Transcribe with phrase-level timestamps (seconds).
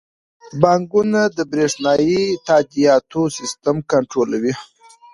[0.61, 4.53] بانکونه د بریښنايي تادیاتو سیستم کنټرولوي.